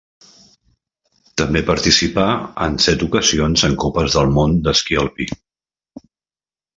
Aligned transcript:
També 1.41 1.61
participà 1.67 2.25
en 2.67 2.79
set 2.87 3.05
ocasions 3.09 3.65
en 3.71 3.75
Copes 3.87 4.15
del 4.19 4.33
Món 4.39 4.57
d'esquí 4.69 4.99
alpí. 5.03 5.29